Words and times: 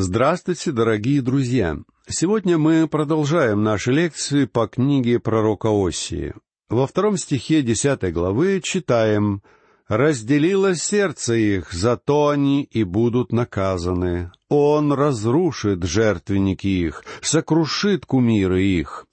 Здравствуйте, 0.00 0.70
дорогие 0.70 1.20
друзья! 1.22 1.76
Сегодня 2.06 2.56
мы 2.56 2.86
продолжаем 2.86 3.64
наши 3.64 3.90
лекции 3.90 4.44
по 4.44 4.68
книге 4.68 5.18
пророка 5.18 5.70
Осии. 5.72 6.34
Во 6.68 6.86
втором 6.86 7.16
стихе 7.16 7.62
десятой 7.62 8.12
главы 8.12 8.60
читаем 8.62 9.42
«Разделило 9.88 10.76
сердце 10.76 11.34
их, 11.34 11.72
зато 11.72 12.28
они 12.28 12.62
и 12.62 12.84
будут 12.84 13.32
наказаны. 13.32 14.30
Он 14.48 14.92
разрушит 14.92 15.82
жертвенники 15.82 16.68
их, 16.68 17.02
сокрушит 17.20 18.06
кумиры 18.06 18.62
их». 18.62 19.04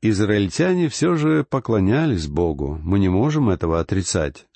Израильтяне 0.00 0.88
все 0.88 1.16
же 1.16 1.44
поклонялись 1.44 2.28
Богу, 2.28 2.80
мы 2.82 2.98
не 2.98 3.10
можем 3.10 3.50
этого 3.50 3.78
отрицать. 3.78 4.46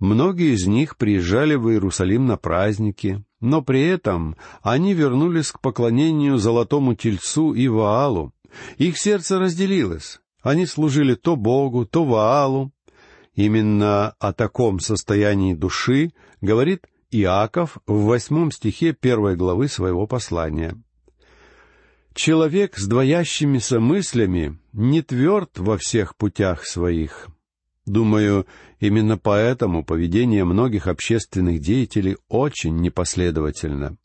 Многие 0.00 0.52
из 0.52 0.66
них 0.66 0.96
приезжали 0.96 1.54
в 1.54 1.70
Иерусалим 1.70 2.26
на 2.26 2.36
праздники, 2.36 3.24
но 3.44 3.60
при 3.60 3.82
этом 3.82 4.36
они 4.62 4.94
вернулись 4.94 5.52
к 5.52 5.60
поклонению 5.60 6.38
золотому 6.38 6.94
тельцу 6.94 7.52
и 7.52 7.68
Ваалу. 7.68 8.32
Их 8.78 8.96
сердце 8.96 9.38
разделилось. 9.38 10.20
Они 10.42 10.64
служили 10.64 11.14
то 11.14 11.36
Богу, 11.36 11.84
то 11.84 12.04
Ваалу. 12.04 12.72
Именно 13.34 14.14
о 14.18 14.32
таком 14.32 14.80
состоянии 14.80 15.52
души 15.52 16.12
говорит 16.40 16.86
Иаков 17.10 17.76
в 17.86 18.04
восьмом 18.04 18.50
стихе 18.50 18.94
первой 18.94 19.36
главы 19.36 19.68
своего 19.68 20.06
послания. 20.06 20.80
«Человек 22.14 22.78
с 22.78 22.86
двоящимися 22.86 23.78
мыслями 23.78 24.58
не 24.72 25.02
тверд 25.02 25.58
во 25.58 25.76
всех 25.76 26.16
путях 26.16 26.64
своих, 26.64 27.28
Думаю, 27.86 28.46
именно 28.80 29.18
поэтому 29.18 29.84
поведение 29.84 30.44
многих 30.44 30.86
общественных 30.86 31.60
деятелей 31.60 32.16
очень 32.28 32.76
непоследовательно. 32.80 33.98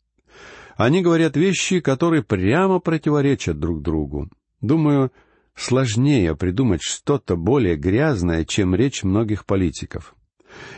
Они 0.76 1.02
говорят 1.02 1.36
вещи, 1.36 1.80
которые 1.80 2.22
прямо 2.22 2.78
противоречат 2.78 3.58
друг 3.58 3.82
другу. 3.82 4.30
Думаю, 4.60 5.12
сложнее 5.54 6.36
придумать 6.36 6.82
что-то 6.82 7.36
более 7.36 7.76
грязное, 7.76 8.44
чем 8.44 8.74
речь 8.74 9.02
многих 9.02 9.46
политиков. 9.46 10.14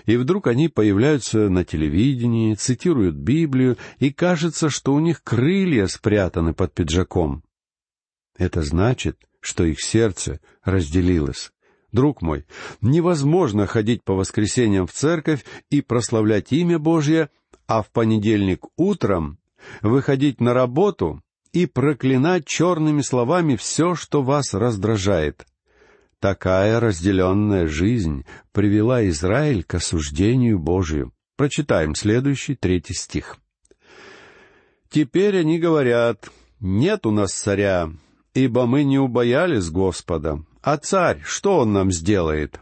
И 0.05 0.17
вдруг 0.17 0.47
они 0.47 0.69
появляются 0.69 1.49
на 1.49 1.65
телевидении, 1.65 2.55
цитируют 2.55 3.17
Библию, 3.17 3.79
и 3.99 4.13
кажется, 4.13 4.71
что 4.71 4.93
у 4.93 5.01
них 5.01 5.23
крылья 5.23 5.87
спрятаны 5.87 6.53
под 6.53 6.75
пиджаком. 6.75 7.43
Это 8.37 8.63
значит, 8.63 9.19
что 9.41 9.65
их 9.65 9.81
сердце 9.81 10.41
разделилось. 10.63 11.53
Друг 11.93 12.23
мой, 12.23 12.47
невозможно 12.81 13.67
ходить 13.67 14.03
по 14.03 14.15
воскресеньям 14.15 14.87
в 14.87 14.93
церковь 14.93 15.45
и 15.71 15.83
прославлять 15.83 16.51
имя 16.53 16.79
Божье, 16.79 17.29
а 17.67 17.83
в 17.83 17.91
понедельник 17.91 18.65
утром 18.77 19.39
выходить 19.83 20.41
на 20.41 20.55
работу 20.55 21.23
и 21.53 21.67
проклинать 21.67 22.47
черными 22.47 23.03
словами 23.03 23.57
все, 23.57 23.95
что 23.95 24.23
вас 24.23 24.55
раздражает. 24.55 25.47
Такая 26.19 26.81
разделенная 26.81 27.67
жизнь 27.67 28.25
привела 28.53 29.07
Израиль 29.09 29.63
к 29.63 29.75
осуждению 29.75 30.59
Божию. 30.59 31.13
Прочитаем 31.37 31.95
следующий 31.95 32.55
третий 32.55 32.95
стих. 32.95 33.37
«Теперь 34.89 35.39
они 35.39 35.59
говорят, 35.59 36.31
нет 36.61 37.07
у 37.07 37.11
нас 37.11 37.33
царя, 37.33 37.91
ибо 38.35 38.67
мы 38.67 38.85
не 38.85 38.99
убоялись 38.99 39.69
Господа, 39.69 40.45
а 40.63 40.77
царь, 40.77 41.21
что 41.25 41.59
он 41.59 41.73
нам 41.73 41.91
сделает? 41.93 42.61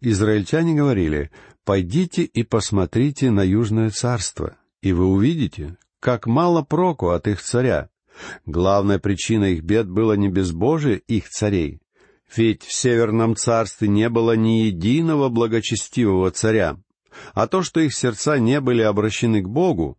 Израильтяне 0.00 0.74
говорили, 0.74 1.30
пойдите 1.64 2.22
и 2.22 2.44
посмотрите 2.44 3.30
на 3.30 3.42
Южное 3.42 3.90
царство, 3.90 4.56
и 4.80 4.92
вы 4.92 5.06
увидите, 5.06 5.76
как 6.00 6.26
мало 6.26 6.62
проку 6.62 7.08
от 7.08 7.26
их 7.26 7.42
царя. 7.42 7.90
Главная 8.46 8.98
причина 8.98 9.46
их 9.46 9.62
бед 9.62 9.88
была 9.88 10.16
не 10.16 10.28
безбожие 10.28 10.98
их 10.98 11.28
царей, 11.28 11.80
ведь 12.34 12.62
в 12.62 12.72
Северном 12.72 13.36
царстве 13.36 13.88
не 13.88 14.08
было 14.08 14.36
ни 14.36 14.64
единого 14.64 15.28
благочестивого 15.28 16.30
царя, 16.30 16.78
а 17.34 17.46
то, 17.46 17.62
что 17.62 17.80
их 17.80 17.94
сердца 17.94 18.38
не 18.38 18.60
были 18.60 18.82
обращены 18.82 19.42
к 19.42 19.48
Богу. 19.48 19.98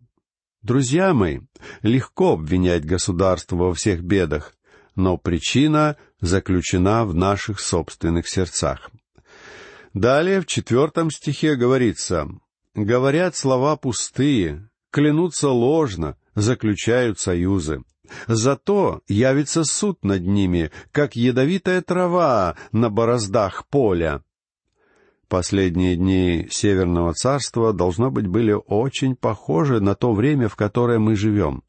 Друзья 0.61 1.13
мои, 1.13 1.41
легко 1.81 2.33
обвинять 2.33 2.85
государство 2.85 3.55
во 3.57 3.73
всех 3.73 4.01
бедах, 4.01 4.56
но 4.97 5.15
причина 5.15 5.95
заключена 6.19 7.05
в 7.05 7.13
наших 7.13 7.61
собственных 7.61 8.27
сердцах. 8.27 8.89
Далее 9.93 10.41
в 10.41 10.47
четвертом 10.47 11.11
стихе 11.11 11.55
говорится, 11.55 12.27
«Говорят 12.75 13.35
слова 13.35 13.77
пустые, 13.77 14.69
клянутся 14.91 15.49
ложно, 15.49 16.17
заключают 16.35 17.19
союзы. 17.19 17.83
Зато 18.27 19.01
явится 19.07 19.63
суд 19.63 20.03
над 20.03 20.23
ними, 20.23 20.71
как 20.91 21.15
ядовитая 21.15 21.81
трава 21.81 22.55
на 22.71 22.89
бороздах 22.89 23.67
поля». 23.67 24.23
Последние 25.27 25.95
дни 25.95 26.47
Северного 26.49 27.13
Царства, 27.13 27.73
должно 27.73 28.09
быть, 28.09 28.27
были 28.27 28.55
очень 28.65 29.15
похожи 29.15 29.79
на 29.79 29.93
то 29.93 30.13
время, 30.13 30.47
в 30.47 30.55
которое 30.55 30.99
мы 30.99 31.15
живем 31.15 31.63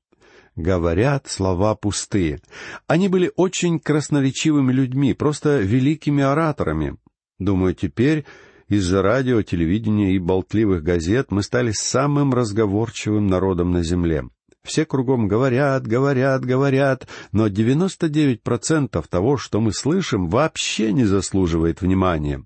говорят 0.58 1.28
слова 1.28 1.74
пустые. 1.74 2.40
Они 2.86 3.08
были 3.08 3.32
очень 3.36 3.78
красноречивыми 3.78 4.72
людьми, 4.72 5.14
просто 5.14 5.58
великими 5.58 6.22
ораторами. 6.22 6.96
Думаю, 7.38 7.74
теперь 7.74 8.26
из-за 8.68 9.00
радио, 9.00 9.42
телевидения 9.42 10.14
и 10.14 10.18
болтливых 10.18 10.82
газет 10.82 11.30
мы 11.30 11.42
стали 11.42 11.70
самым 11.70 12.34
разговорчивым 12.34 13.28
народом 13.28 13.70
на 13.70 13.82
земле. 13.82 14.24
Все 14.64 14.84
кругом 14.84 15.28
говорят, 15.28 15.86
говорят, 15.86 16.44
говорят, 16.44 17.08
но 17.32 17.46
99% 17.46 19.04
того, 19.08 19.36
что 19.38 19.60
мы 19.60 19.72
слышим, 19.72 20.28
вообще 20.28 20.92
не 20.92 21.04
заслуживает 21.04 21.80
внимания. 21.80 22.44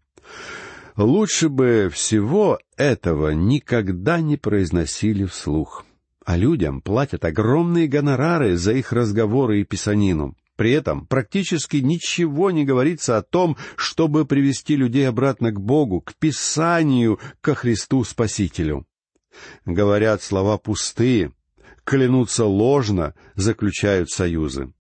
Лучше 0.97 1.49
бы 1.49 1.91
всего 1.93 2.59
этого 2.77 3.31
никогда 3.31 4.21
не 4.21 4.37
произносили 4.37 5.25
вслух 5.25 5.87
а 6.25 6.37
людям 6.37 6.81
платят 6.81 7.25
огромные 7.25 7.89
гонорары 7.89 8.57
за 8.57 8.73
их 8.73 8.93
разговоры 8.93 9.61
и 9.61 9.65
писанину. 9.65 10.37
При 10.57 10.73
этом 10.73 11.07
практически 11.07 11.79
ничего 11.79 12.51
не 12.51 12.65
говорится 12.65 13.17
о 13.17 13.23
том, 13.23 13.57
чтобы 13.77 14.27
привести 14.27 14.77
людей 14.77 15.09
обратно 15.09 15.51
к 15.51 15.61
Богу, 15.61 16.01
к 16.01 16.15
Писанию, 16.15 17.19
ко 17.41 17.55
Христу 17.55 18.05
Спасителю. 18.05 18.87
Говорят 19.65 20.23
слова 20.23 20.59
пустые, 20.59 21.33
клянутся 21.85 22.45
ложно, 22.45 23.15
заключают 23.35 24.11
союзы. 24.11 24.73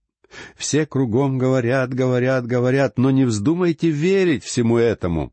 Все 0.57 0.87
кругом 0.87 1.39
говорят, 1.39 1.93
говорят, 1.93 2.47
говорят, 2.47 2.99
но 2.99 3.11
не 3.11 3.25
вздумайте 3.25 3.91
верить 3.91 4.45
всему 4.45 4.79
этому. 4.79 5.33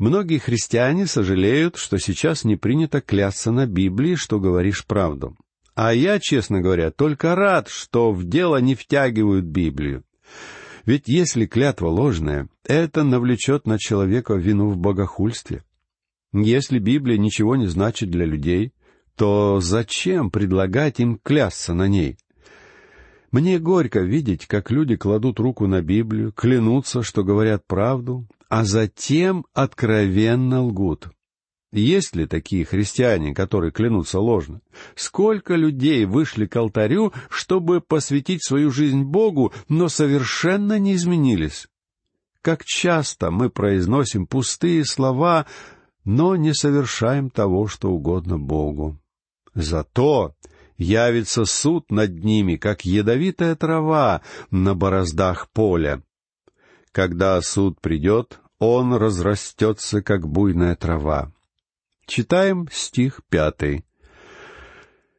Многие 0.00 0.38
христиане 0.38 1.04
сожалеют, 1.04 1.76
что 1.76 1.98
сейчас 1.98 2.44
не 2.44 2.56
принято 2.56 3.02
клясться 3.02 3.52
на 3.52 3.66
Библии, 3.66 4.14
что 4.14 4.40
говоришь 4.40 4.86
правду. 4.86 5.36
А 5.74 5.92
я, 5.92 6.18
честно 6.18 6.62
говоря, 6.62 6.90
только 6.90 7.34
рад, 7.34 7.68
что 7.68 8.10
в 8.10 8.24
дело 8.24 8.56
не 8.62 8.74
втягивают 8.74 9.44
Библию. 9.44 10.02
Ведь 10.86 11.06
если 11.06 11.44
клятва 11.44 11.88
ложная, 11.88 12.48
это 12.64 13.04
навлечет 13.04 13.66
на 13.66 13.78
человека 13.78 14.36
вину 14.36 14.70
в 14.70 14.78
богохульстве. 14.78 15.64
Если 16.32 16.78
Библия 16.78 17.18
ничего 17.18 17.54
не 17.56 17.66
значит 17.66 18.10
для 18.10 18.24
людей, 18.24 18.72
то 19.16 19.60
зачем 19.60 20.30
предлагать 20.30 20.98
им 20.98 21.20
клясться 21.22 21.74
на 21.74 21.88
ней? 21.88 22.16
Мне 23.32 23.58
горько 23.58 24.00
видеть, 24.00 24.46
как 24.46 24.70
люди 24.70 24.96
кладут 24.96 25.38
руку 25.40 25.66
на 25.66 25.82
Библию, 25.82 26.32
клянутся, 26.32 27.02
что 27.02 27.22
говорят 27.22 27.66
правду, 27.66 28.26
а 28.50 28.64
затем 28.64 29.46
откровенно 29.54 30.62
лгут. 30.62 31.08
Есть 31.72 32.16
ли 32.16 32.26
такие 32.26 32.64
христиане, 32.64 33.32
которые 33.32 33.70
клянутся 33.70 34.18
ложно? 34.18 34.60
Сколько 34.96 35.54
людей 35.54 36.04
вышли 36.04 36.46
к 36.46 36.56
алтарю, 36.56 37.12
чтобы 37.28 37.80
посвятить 37.80 38.44
свою 38.44 38.72
жизнь 38.72 39.04
Богу, 39.04 39.52
но 39.68 39.88
совершенно 39.88 40.80
не 40.80 40.94
изменились? 40.94 41.68
Как 42.42 42.64
часто 42.64 43.30
мы 43.30 43.50
произносим 43.50 44.26
пустые 44.26 44.84
слова, 44.84 45.46
но 46.04 46.34
не 46.34 46.52
совершаем 46.52 47.30
того, 47.30 47.68
что 47.68 47.90
угодно 47.90 48.36
Богу. 48.36 48.98
Зато 49.54 50.34
явится 50.76 51.44
суд 51.44 51.92
над 51.92 52.24
ними, 52.24 52.56
как 52.56 52.84
ядовитая 52.84 53.54
трава 53.54 54.22
на 54.50 54.74
бороздах 54.74 55.48
поля. 55.50 56.02
Когда 56.92 57.40
суд 57.40 57.80
придет, 57.80 58.40
он 58.60 58.94
разрастется, 58.94 60.02
как 60.02 60.28
буйная 60.28 60.76
трава. 60.76 61.32
Читаем 62.06 62.68
стих 62.70 63.22
пятый. 63.28 63.84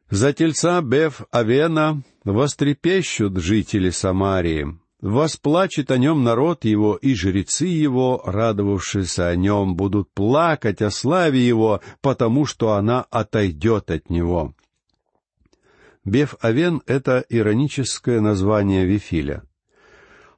«За 0.08 0.32
тельца 0.32 0.80
Беф 0.80 1.22
Авена 1.30 2.02
вострепещут 2.24 3.38
жители 3.38 3.90
Самарии, 3.90 4.78
восплачет 5.00 5.90
о 5.90 5.98
нем 5.98 6.22
народ 6.22 6.64
его, 6.64 6.96
и 6.96 7.14
жрецы 7.14 7.66
его, 7.66 8.22
радовавшиеся 8.24 9.28
о 9.28 9.36
нем, 9.36 9.74
будут 9.74 10.10
плакать 10.12 10.80
о 10.80 10.90
славе 10.90 11.44
его, 11.44 11.80
потому 12.00 12.46
что 12.46 12.72
она 12.72 13.02
отойдет 13.10 13.90
от 13.90 14.08
него». 14.08 14.54
Беф-Авен— 16.04 16.82
это 16.86 17.24
ироническое 17.28 18.20
название 18.20 18.84
Вифиля. 18.84 19.44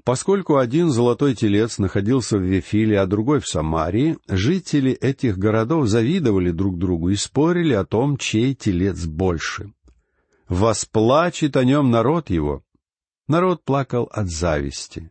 Поскольку 0.05 0.59
один 0.59 0.91
золотой 0.91 1.35
телец 1.35 1.79
находился 1.79 2.37
в 2.37 2.43
Вифиле, 2.43 3.01
а 3.01 3.07
другой 3.07 3.41
в 3.41 3.49
Самарии, 3.49 4.19
жители 4.29 4.93
этих 4.93 5.39
городов 5.39 5.89
завидовали 5.89 6.51
друг 6.51 6.79
другу 6.79 7.09
и 7.09 7.17
спорили 7.17 7.73
о 7.73 7.87
том, 7.87 8.19
чей 8.19 8.55
телец 8.55 9.07
больше. 9.07 9.73
«Восплачет 10.47 11.57
о 11.57 11.65
нем 11.65 11.91
народ 11.91 12.29
его». 12.29 12.63
Народ 13.29 13.65
плакал 13.65 14.11
от 14.13 14.29
зависти. 14.29 15.11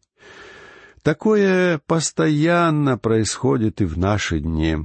Такое 1.01 1.81
постоянно 1.87 2.99
происходит 2.99 3.81
и 3.81 3.85
в 3.85 3.97
наши 3.97 4.39
дни. 4.39 4.77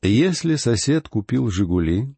Если 0.00 0.56
сосед 0.56 1.08
купил 1.10 1.50
«Жигули», 1.50 2.14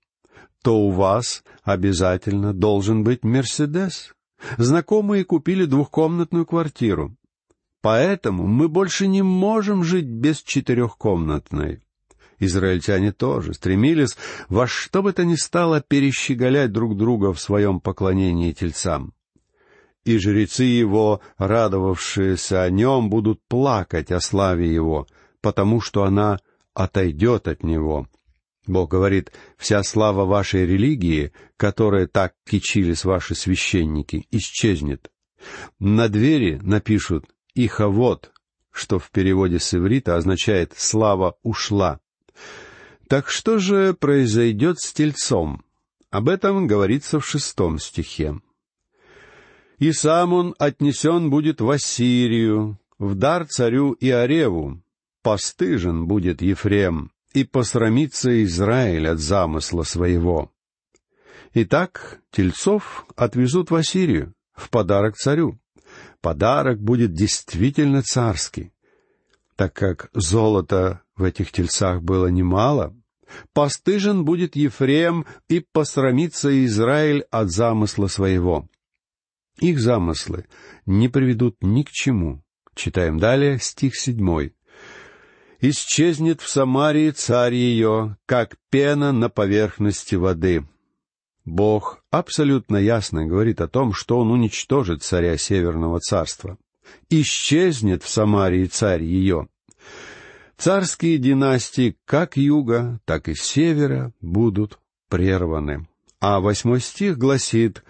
то 0.62 0.78
у 0.78 0.90
вас 0.90 1.42
обязательно 1.64 2.54
должен 2.54 3.02
быть 3.02 3.24
«Мерседес». 3.24 4.14
Знакомые 4.56 5.24
купили 5.24 5.64
двухкомнатную 5.64 6.46
квартиру. 6.46 7.16
Поэтому 7.80 8.46
мы 8.46 8.68
больше 8.68 9.06
не 9.06 9.22
можем 9.22 9.84
жить 9.84 10.06
без 10.06 10.42
четырехкомнатной. 10.42 11.80
Израильтяне 12.40 13.12
тоже 13.12 13.54
стремились 13.54 14.16
во 14.48 14.66
что 14.66 15.02
бы 15.02 15.12
то 15.12 15.24
ни 15.24 15.34
стало 15.34 15.80
перещеголять 15.80 16.72
друг 16.72 16.96
друга 16.96 17.32
в 17.32 17.40
своем 17.40 17.80
поклонении 17.80 18.52
тельцам. 18.52 19.12
И 20.04 20.18
жрецы 20.18 20.64
его, 20.64 21.20
радовавшиеся 21.36 22.62
о 22.62 22.70
нем, 22.70 23.10
будут 23.10 23.40
плакать 23.48 24.10
о 24.12 24.20
славе 24.20 24.72
его, 24.72 25.06
потому 25.40 25.80
что 25.80 26.04
она 26.04 26.38
отойдет 26.74 27.48
от 27.48 27.62
него. 27.62 28.08
Бог 28.68 28.90
говорит, 28.90 29.32
вся 29.56 29.82
слава 29.82 30.26
вашей 30.26 30.66
религии, 30.66 31.32
которая 31.56 32.06
так 32.06 32.34
кичились 32.46 33.04
ваши 33.04 33.34
священники, 33.34 34.26
исчезнет. 34.30 35.10
На 35.78 36.08
двери 36.08 36.60
напишут 36.62 37.24
«Иховод», 37.54 38.30
что 38.70 38.98
в 38.98 39.10
переводе 39.10 39.58
с 39.58 39.74
иврита 39.74 40.16
означает 40.16 40.74
«слава 40.76 41.36
ушла». 41.42 41.98
Так 43.08 43.30
что 43.30 43.58
же 43.58 43.94
произойдет 43.94 44.78
с 44.80 44.92
тельцом? 44.92 45.64
Об 46.10 46.28
этом 46.28 46.66
говорится 46.66 47.20
в 47.20 47.26
шестом 47.26 47.78
стихе. 47.78 48.38
«И 49.78 49.92
сам 49.92 50.34
он 50.34 50.54
отнесен 50.58 51.30
будет 51.30 51.62
в 51.62 51.70
Ассирию, 51.70 52.78
в 52.98 53.14
дар 53.14 53.46
царю 53.46 53.96
Иореву. 53.98 54.82
Постыжен 55.22 56.06
будет 56.06 56.42
Ефрем, 56.42 57.12
и 57.32 57.44
посрамится 57.44 58.42
Израиль 58.44 59.08
от 59.08 59.18
замысла 59.18 59.82
своего. 59.82 60.52
Итак, 61.54 62.20
тельцов 62.30 63.06
отвезут 63.16 63.70
в 63.70 63.74
Ассирию, 63.74 64.34
в 64.54 64.70
подарок 64.70 65.16
царю. 65.16 65.58
Подарок 66.20 66.80
будет 66.80 67.12
действительно 67.12 68.02
царский. 68.02 68.72
Так 69.56 69.72
как 69.74 70.10
золота 70.12 71.02
в 71.16 71.24
этих 71.24 71.52
тельцах 71.52 72.02
было 72.02 72.26
немало, 72.28 72.94
постыжен 73.52 74.24
будет 74.24 74.56
Ефрем 74.56 75.26
и 75.48 75.60
посрамится 75.60 76.64
Израиль 76.64 77.24
от 77.30 77.50
замысла 77.50 78.06
своего. 78.08 78.68
Их 79.60 79.80
замыслы 79.80 80.46
не 80.86 81.08
приведут 81.08 81.56
ни 81.60 81.82
к 81.82 81.90
чему. 81.90 82.42
Читаем 82.74 83.18
далее 83.18 83.58
стих 83.58 83.96
седьмой 83.96 84.54
исчезнет 85.60 86.40
в 86.40 86.48
Самарии 86.48 87.10
царь 87.10 87.54
ее, 87.54 88.16
как 88.26 88.56
пена 88.70 89.12
на 89.12 89.28
поверхности 89.28 90.14
воды. 90.14 90.66
Бог 91.44 92.02
абсолютно 92.10 92.76
ясно 92.76 93.26
говорит 93.26 93.60
о 93.60 93.68
том, 93.68 93.92
что 93.92 94.18
Он 94.18 94.30
уничтожит 94.30 95.02
царя 95.02 95.36
Северного 95.36 96.00
царства. 96.00 96.58
Исчезнет 97.10 98.02
в 98.02 98.08
Самарии 98.08 98.66
царь 98.66 99.02
ее. 99.02 99.48
Царские 100.56 101.18
династии 101.18 101.96
как 102.04 102.36
юга, 102.36 103.00
так 103.04 103.28
и 103.28 103.34
севера 103.34 104.12
будут 104.20 104.78
прерваны. 105.08 105.86
А 106.20 106.40
восьмой 106.40 106.80
стих 106.80 107.16
гласит 107.16 107.84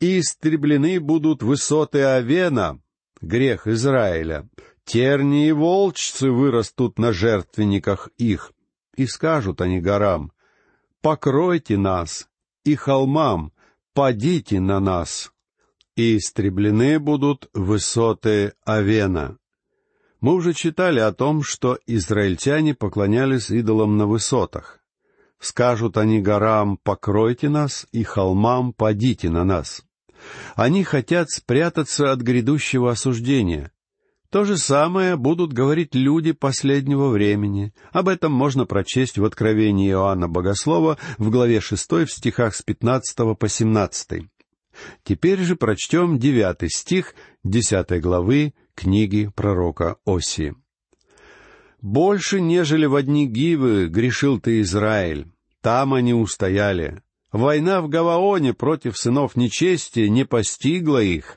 «И 0.00 0.18
истреблены 0.18 0.98
будут 0.98 1.42
высоты 1.42 2.02
Авена, 2.02 2.80
грех 3.20 3.68
Израиля, 3.68 4.48
Терни 4.88 5.48
и 5.48 5.52
волчцы 5.52 6.30
вырастут 6.30 6.98
на 6.98 7.12
жертвенниках 7.12 8.08
их, 8.16 8.52
и 8.96 9.06
скажут 9.06 9.60
они 9.60 9.80
горам, 9.80 10.32
«Покройте 11.02 11.76
нас, 11.76 12.26
и 12.64 12.74
холмам, 12.74 13.52
падите 13.92 14.60
на 14.60 14.80
нас». 14.80 15.30
И 15.94 16.16
истреблены 16.16 16.98
будут 16.98 17.50
высоты 17.52 18.54
Авена. 18.64 19.36
Мы 20.22 20.32
уже 20.32 20.54
читали 20.54 21.00
о 21.00 21.12
том, 21.12 21.42
что 21.42 21.78
израильтяне 21.86 22.74
поклонялись 22.74 23.50
идолам 23.50 23.98
на 23.98 24.06
высотах. 24.06 24.80
Скажут 25.38 25.98
они 25.98 26.22
горам, 26.22 26.78
покройте 26.78 27.50
нас, 27.50 27.86
и 27.92 28.04
холмам 28.04 28.72
падите 28.72 29.28
на 29.28 29.44
нас. 29.44 29.82
Они 30.54 30.82
хотят 30.82 31.28
спрятаться 31.28 32.10
от 32.10 32.22
грядущего 32.22 32.92
осуждения, 32.92 33.70
то 34.30 34.44
же 34.44 34.58
самое 34.58 35.16
будут 35.16 35.52
говорить 35.52 35.94
люди 35.94 36.32
последнего 36.32 37.08
времени. 37.08 37.72
Об 37.92 38.08
этом 38.08 38.32
можно 38.32 38.66
прочесть 38.66 39.18
в 39.18 39.24
Откровении 39.24 39.90
Иоанна 39.90 40.28
Богослова 40.28 40.98
в 41.16 41.30
главе 41.30 41.60
шестой 41.60 42.04
в 42.04 42.12
стихах 42.12 42.54
с 42.54 42.62
пятнадцатого 42.62 43.34
по 43.34 43.48
семнадцатый. 43.48 44.28
Теперь 45.02 45.40
же 45.40 45.56
прочтем 45.56 46.18
девятый 46.18 46.68
стих 46.68 47.14
десятой 47.42 48.00
главы 48.00 48.54
книги 48.74 49.30
пророка 49.34 49.96
Оси. 50.04 50.54
«Больше, 51.80 52.40
нежели 52.40 52.86
в 52.86 52.96
одни 52.96 53.26
гивы, 53.26 53.86
грешил 53.86 54.40
ты, 54.40 54.60
Израиль. 54.60 55.26
Там 55.62 55.94
они 55.94 56.12
устояли. 56.12 57.02
Война 57.32 57.80
в 57.80 57.88
Гаваоне 57.88 58.52
против 58.52 58.96
сынов 58.96 59.36
нечести 59.36 60.08
не 60.08 60.24
постигла 60.24 61.02
их. 61.02 61.36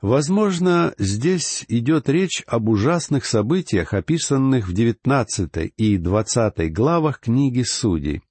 Возможно, 0.00 0.94
здесь 0.98 1.66
идет 1.68 2.08
речь 2.08 2.42
об 2.46 2.70
ужасных 2.70 3.26
событиях, 3.26 3.92
описанных 3.92 4.66
в 4.66 4.72
девятнадцатой 4.72 5.74
и 5.76 5.98
двадцатой 5.98 6.70
главах 6.70 7.20
книги 7.20 7.62
Судей. 7.62 8.22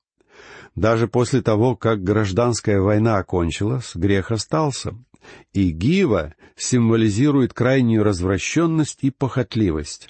Даже 0.75 1.07
после 1.07 1.43
того, 1.43 1.75
как 1.75 2.03
гражданская 2.03 2.79
война 2.79 3.17
окончилась, 3.17 3.91
грех 3.93 4.31
остался, 4.31 4.95
и 5.53 5.69
Гива 5.69 6.33
символизирует 6.55 7.53
крайнюю 7.53 8.03
развращенность 8.03 8.99
и 9.03 9.11
похотливость. 9.11 10.09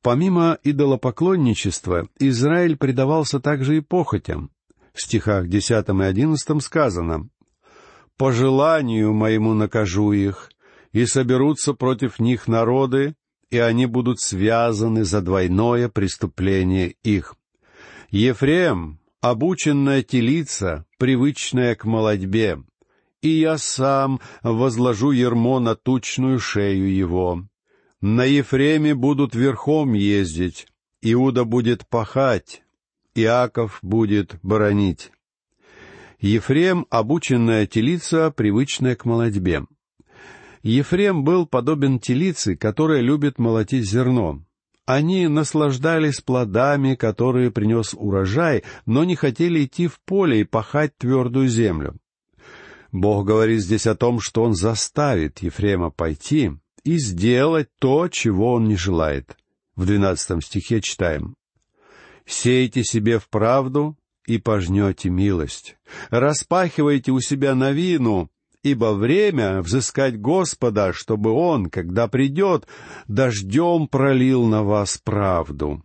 Помимо 0.00 0.58
идолопоклонничества, 0.62 2.08
Израиль 2.20 2.76
предавался 2.76 3.40
также 3.40 3.78
и 3.78 3.80
похотям. 3.80 4.50
В 4.92 5.02
стихах 5.02 5.48
десятом 5.48 6.02
и 6.02 6.06
одиннадцатом 6.06 6.60
сказано 6.60 7.28
«По 8.16 8.30
желанию 8.30 9.12
моему 9.12 9.54
накажу 9.54 10.12
их, 10.12 10.50
и 10.94 11.06
соберутся 11.06 11.74
против 11.74 12.20
них 12.20 12.48
народы, 12.48 13.16
и 13.50 13.58
они 13.58 13.84
будут 13.84 14.20
связаны 14.20 15.04
за 15.04 15.20
двойное 15.20 15.88
преступление 15.88 16.94
их. 17.02 17.34
Ефрем— 18.10 19.00
обученная 19.20 20.02
телица, 20.02 20.86
привычная 20.98 21.74
к 21.74 21.84
молодьбе, 21.84 22.62
и 23.22 23.28
я 23.28 23.58
сам 23.58 24.20
возложу 24.42 25.10
ермо 25.10 25.58
на 25.58 25.74
тучную 25.74 26.38
шею 26.38 26.94
его. 26.94 27.44
На 28.00 28.24
Ефреме 28.24 28.94
будут 28.94 29.34
верхом 29.34 29.94
ездить, 29.94 30.68
Иуда 31.02 31.44
будет 31.44 31.88
пахать, 31.88 32.62
Иаков 33.16 33.80
будет 33.82 34.36
боронить. 34.42 35.10
Ефрем— 36.20 36.86
обученная 36.90 37.66
телица, 37.66 38.30
привычная 38.30 38.94
к 38.94 39.04
молодьбе. 39.04 39.64
Ефрем 40.64 41.24
был 41.24 41.46
подобен 41.46 42.00
телице, 42.00 42.56
которая 42.56 43.02
любит 43.02 43.38
молотить 43.38 43.88
зерно. 43.88 44.42
Они 44.86 45.28
наслаждались 45.28 46.22
плодами, 46.22 46.94
которые 46.94 47.50
принес 47.50 47.94
урожай, 47.94 48.64
но 48.86 49.04
не 49.04 49.14
хотели 49.14 49.66
идти 49.66 49.88
в 49.88 50.00
поле 50.00 50.40
и 50.40 50.44
пахать 50.44 50.96
твердую 50.96 51.48
землю. 51.48 51.96
Бог 52.92 53.26
говорит 53.26 53.60
здесь 53.60 53.86
о 53.86 53.94
том, 53.94 54.20
что 54.20 54.42
Он 54.42 54.54
заставит 54.54 55.40
Ефрема 55.40 55.90
пойти 55.90 56.52
и 56.82 56.96
сделать 56.98 57.68
то, 57.78 58.08
чего 58.08 58.54
он 58.54 58.64
не 58.64 58.76
желает. 58.76 59.36
В 59.76 59.84
двенадцатом 59.84 60.40
стихе 60.40 60.80
читаем. 60.80 61.34
«Сейте 62.24 62.84
себе 62.84 63.18
в 63.18 63.28
правду 63.28 63.98
и 64.26 64.38
пожнете 64.38 65.10
милость. 65.10 65.76
Распахивайте 66.08 67.10
у 67.12 67.20
себя 67.20 67.54
новину, 67.54 68.30
ибо 68.64 68.94
время 68.94 69.60
взыскать 69.60 70.18
Господа, 70.20 70.92
чтобы 70.92 71.30
Он, 71.30 71.66
когда 71.70 72.08
придет, 72.08 72.66
дождем 73.06 73.86
пролил 73.86 74.46
на 74.46 74.64
вас 74.64 74.98
правду. 74.98 75.84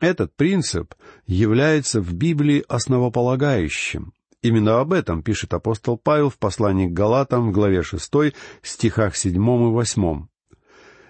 Этот 0.00 0.34
принцип 0.36 0.94
является 1.26 2.00
в 2.00 2.14
Библии 2.14 2.64
основополагающим, 2.68 4.12
Именно 4.40 4.78
об 4.78 4.92
этом 4.92 5.24
пишет 5.24 5.52
апостол 5.52 5.98
Павел 5.98 6.30
в 6.30 6.38
послании 6.38 6.86
к 6.86 6.92
Галатам 6.92 7.48
в 7.48 7.52
главе 7.52 7.82
шестой, 7.82 8.34
стихах 8.62 9.16
седьмом 9.16 9.68
и 9.68 9.74
восьмом. 9.74 10.30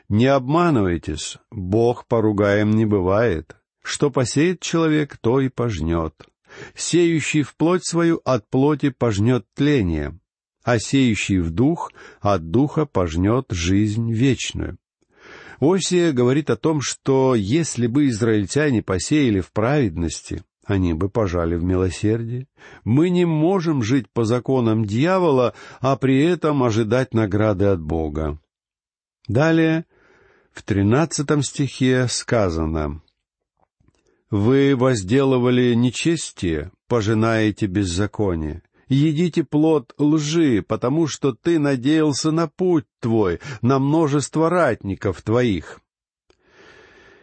«Не 0.08 0.28
обманывайтесь, 0.28 1.36
Бог 1.50 2.06
поругаем 2.06 2.70
не 2.70 2.86
бывает. 2.86 3.54
Что 3.82 4.10
посеет 4.10 4.60
человек, 4.60 5.18
то 5.18 5.40
и 5.40 5.50
пожнет. 5.50 6.14
Сеющий 6.74 7.42
в 7.42 7.54
плоть 7.54 7.84
свою 7.84 8.22
от 8.24 8.48
плоти 8.48 8.88
пожнет 8.88 9.44
тление, 9.54 10.18
а 10.68 10.78
сеющий 10.78 11.38
в 11.38 11.50
дух 11.50 11.92
от 12.20 12.50
духа 12.50 12.84
пожнет 12.84 13.46
жизнь 13.48 14.12
вечную». 14.12 14.76
Осия 15.60 16.12
говорит 16.12 16.50
о 16.50 16.56
том, 16.56 16.82
что 16.82 17.34
если 17.34 17.86
бы 17.86 18.08
израильтяне 18.08 18.82
посеяли 18.82 19.40
в 19.40 19.50
праведности, 19.50 20.42
они 20.66 20.92
бы 20.92 21.08
пожали 21.08 21.54
в 21.54 21.64
милосердие. 21.64 22.48
Мы 22.84 23.08
не 23.08 23.24
можем 23.24 23.82
жить 23.82 24.10
по 24.10 24.24
законам 24.24 24.84
дьявола, 24.84 25.54
а 25.80 25.96
при 25.96 26.22
этом 26.22 26.62
ожидать 26.62 27.14
награды 27.14 27.64
от 27.64 27.80
Бога. 27.80 28.38
Далее, 29.26 29.86
в 30.52 30.62
тринадцатом 30.62 31.42
стихе 31.42 32.06
сказано, 32.08 33.00
«Вы 34.30 34.76
возделывали 34.76 35.72
нечестие, 35.72 36.72
пожинаете 36.88 37.64
беззаконие. 37.64 38.62
Едите 38.88 39.44
плод 39.44 39.94
лжи, 39.98 40.62
потому 40.66 41.06
что 41.06 41.32
ты 41.32 41.58
надеялся 41.58 42.30
на 42.30 42.48
путь 42.48 42.86
твой, 43.00 43.40
на 43.62 43.78
множество 43.78 44.48
ратников 44.50 45.22
твоих». 45.22 45.80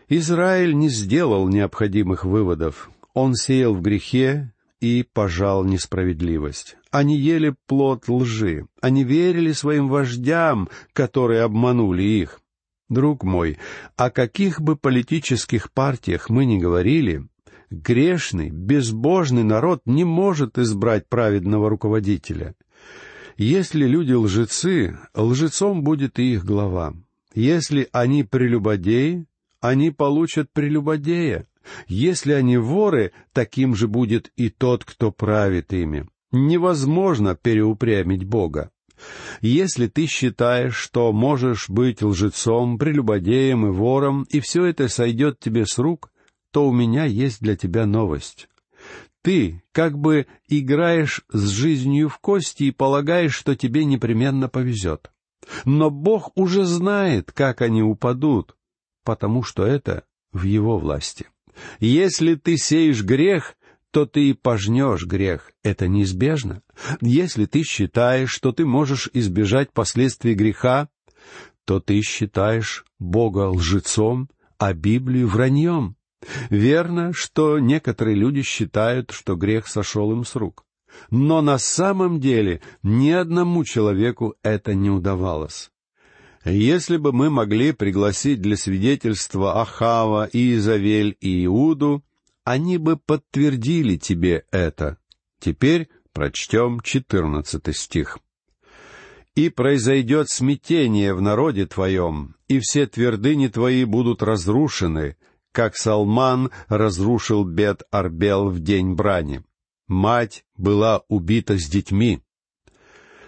Израиль 0.07 0.75
не 0.75 0.89
сделал 0.89 1.47
необходимых 1.47 2.25
выводов. 2.25 2.91
Он 3.15 3.33
сеял 3.33 3.73
в 3.73 3.81
грехе 3.81 4.53
и 4.79 5.03
пожал 5.03 5.63
несправедливость. 5.65 6.77
Они 6.91 7.17
ели 7.17 7.55
плод 7.65 8.07
лжи. 8.07 8.67
Они 8.81 9.03
верили 9.03 9.51
своим 9.51 9.87
вождям, 9.89 10.69
которые 10.93 11.41
обманули 11.41 12.03
их. 12.03 12.41
Друг 12.87 13.23
мой, 13.23 13.57
о 13.95 14.11
каких 14.11 14.61
бы 14.61 14.75
политических 14.75 15.71
партиях 15.71 16.29
мы 16.29 16.45
ни 16.45 16.59
говорили, 16.59 17.27
грешный, 17.69 18.49
безбожный 18.49 19.43
народ 19.43 19.81
не 19.85 20.03
может 20.03 20.57
избрать 20.57 21.07
праведного 21.07 21.69
руководителя. 21.69 22.55
Если 23.37 23.85
люди 23.85 24.13
лжецы, 24.13 24.97
лжецом 25.13 25.83
будет 25.83 26.19
и 26.19 26.33
их 26.33 26.45
глава. 26.45 26.93
Если 27.33 27.89
они 27.91 28.23
прелюбодеи, 28.23 29.25
они 29.59 29.91
получат 29.91 30.51
прелюбодея. 30.53 31.45
Если 31.87 32.31
они 32.31 32.57
воры, 32.57 33.11
таким 33.33 33.75
же 33.75 33.87
будет 33.87 34.31
и 34.37 34.49
тот, 34.49 34.85
кто 34.85 35.11
правит 35.11 35.73
ими. 35.73 36.07
Невозможно 36.31 37.35
переупрямить 37.35 38.23
Бога. 38.23 38.71
Если 39.41 39.87
ты 39.87 40.05
считаешь, 40.05 40.75
что 40.75 41.11
можешь 41.11 41.69
быть 41.69 42.01
лжецом, 42.01 42.77
прелюбодеем 42.77 43.67
и 43.67 43.69
вором, 43.71 44.25
и 44.29 44.39
все 44.39 44.65
это 44.65 44.87
сойдет 44.87 45.39
тебе 45.39 45.65
с 45.65 45.77
рук, 45.77 46.11
то 46.55 46.65
у 46.69 46.71
меня 46.71 47.03
есть 47.03 47.41
для 47.41 47.57
тебя 47.57 47.85
новость. 47.85 48.47
Ты 49.21 49.61
как 49.73 49.97
бы 49.97 50.25
играешь 50.47 51.25
с 51.27 51.49
жизнью 51.49 52.07
в 52.07 52.19
кости 52.19 52.63
и 52.63 52.71
полагаешь, 52.71 53.35
что 53.35 53.57
тебе 53.57 53.83
непременно 53.83 54.47
повезет. 54.47 55.11
Но 55.65 55.89
Бог 55.89 56.31
уже 56.37 56.63
знает, 56.63 57.33
как 57.33 57.61
они 57.61 57.83
упадут, 57.83 58.55
потому 59.03 59.43
что 59.43 59.65
это 59.65 60.05
в 60.31 60.43
Его 60.43 60.79
власти. 60.79 61.27
Если 61.81 62.35
ты 62.35 62.55
сеешь 62.55 63.03
грех, 63.03 63.57
то 63.91 64.05
ты 64.05 64.29
и 64.29 64.33
пожнешь 64.33 65.05
грех. 65.05 65.51
Это 65.61 65.89
неизбежно. 65.89 66.61
Если 67.01 67.47
ты 67.47 67.63
считаешь, 67.63 68.31
что 68.31 68.53
ты 68.53 68.65
можешь 68.65 69.09
избежать 69.11 69.73
последствий 69.73 70.35
греха, 70.35 70.87
то 71.65 71.81
ты 71.81 71.99
считаешь 72.01 72.85
Бога 72.97 73.49
лжецом, 73.49 74.29
а 74.57 74.71
Библию 74.71 75.27
враньем. 75.27 75.97
Верно, 76.49 77.13
что 77.13 77.59
некоторые 77.59 78.15
люди 78.15 78.41
считают, 78.41 79.11
что 79.11 79.35
грех 79.35 79.67
сошел 79.67 80.11
им 80.11 80.25
с 80.25 80.35
рук. 80.35 80.65
Но 81.09 81.41
на 81.41 81.57
самом 81.57 82.19
деле 82.19 82.61
ни 82.83 83.11
одному 83.11 83.63
человеку 83.63 84.35
это 84.43 84.73
не 84.73 84.89
удавалось. 84.89 85.71
Если 86.45 86.97
бы 86.97 87.11
мы 87.11 87.29
могли 87.29 87.71
пригласить 87.71 88.41
для 88.41 88.55
свидетельства 88.55 89.61
Ахава, 89.61 90.29
Иезавель 90.31 91.17
и 91.19 91.45
Иуду, 91.45 92.03
они 92.43 92.77
бы 92.77 92.97
подтвердили 92.97 93.97
тебе 93.97 94.45
это. 94.51 94.97
Теперь 95.39 95.89
прочтем 96.13 96.79
четырнадцатый 96.81 97.73
стих. 97.73 98.19
«И 99.33 99.49
произойдет 99.49 100.29
смятение 100.29 101.13
в 101.13 101.21
народе 101.21 101.65
твоем, 101.65 102.35
и 102.47 102.59
все 102.59 102.85
твердыни 102.87 103.47
твои 103.47 103.83
будут 103.83 104.23
разрушены, 104.23 105.17
как 105.55 105.77
Салман 105.77 106.51
разрушил 106.67 107.45
бед 107.45 107.83
Арбел 107.89 108.49
в 108.49 108.59
день 108.59 108.93
брани. 108.93 109.41
Мать 109.87 110.43
была 110.57 111.01
убита 111.07 111.57
с 111.57 111.67
детьми, 111.69 112.21